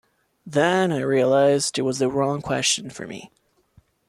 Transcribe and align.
Then 0.47 0.91
I 0.91 1.01
realized 1.01 1.77
it 1.77 1.83
was 1.83 1.99
the 1.99 2.09
wrong 2.09 2.41
question 2.41 2.89
for 2.89 3.05
me. 3.05 3.29